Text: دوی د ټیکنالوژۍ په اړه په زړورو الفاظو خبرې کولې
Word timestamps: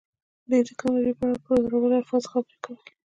دوی 0.49 0.61
د 0.63 0.67
ټیکنالوژۍ 0.69 1.13
په 1.19 1.23
اړه 1.27 1.39
په 1.47 1.51
زړورو 1.63 1.95
الفاظو 1.99 2.27
خبرې 2.33 2.57
کولې 2.63 2.91